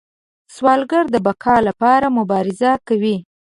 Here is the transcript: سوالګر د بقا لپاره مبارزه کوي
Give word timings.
سوالګر 0.55 1.05
د 1.11 1.15
بقا 1.27 1.55
لپاره 1.67 2.07
مبارزه 2.17 2.71
کوي 2.87 3.17